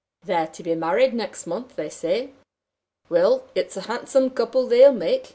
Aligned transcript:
"They're 0.25 0.47
to 0.47 0.63
be 0.63 0.73
married 0.73 1.13
next 1.13 1.45
month, 1.45 1.75
they 1.75 1.89
say. 1.89 2.31
Well, 3.07 3.43
it's 3.53 3.77
a 3.77 3.81
handsome 3.81 4.31
couple 4.31 4.65
they'll 4.65 4.91
make! 4.91 5.29